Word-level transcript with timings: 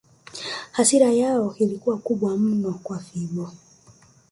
Hasira 0.71 1.11
yao 1.11 1.55
ilikuwa 1.57 1.97
kubwa 1.97 2.37
mno 2.37 2.79
kwa 2.83 2.99
Figo 2.99 3.51